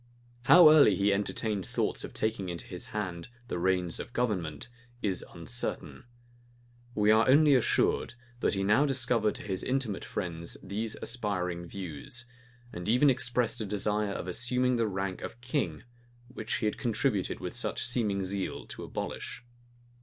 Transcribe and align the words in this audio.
How 0.45 0.71
early 0.71 0.95
he 0.95 1.13
entertained 1.13 1.63
thoughts 1.63 2.03
of 2.03 2.11
taking 2.11 2.49
into 2.49 2.65
his 2.65 2.87
hand 2.87 3.27
the 3.49 3.59
reins 3.59 3.99
of 3.99 4.13
government, 4.13 4.67
is 5.03 5.23
uncertain. 5.31 6.05
We 6.95 7.11
are 7.11 7.29
only 7.29 7.53
assured, 7.53 8.15
that 8.39 8.55
he 8.55 8.63
now 8.63 8.87
discovered 8.87 9.35
to 9.35 9.43
his 9.43 9.63
intimate 9.63 10.03
friends 10.03 10.57
these 10.63 10.95
aspiring 11.03 11.67
views; 11.67 12.25
and 12.73 12.89
even 12.89 13.11
expressed 13.11 13.61
a 13.61 13.65
desire 13.67 14.13
of 14.13 14.27
assuming 14.27 14.77
the 14.77 14.87
rank 14.87 15.21
of 15.21 15.39
king, 15.39 15.83
which 16.29 16.55
he 16.55 16.65
had 16.65 16.79
contributed 16.79 17.39
with 17.39 17.55
such 17.55 17.85
seeming 17.85 18.25
zeal 18.25 18.65
to 18.69 18.83
abolish. 18.83 19.45